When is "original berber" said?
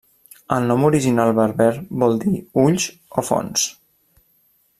0.87-1.67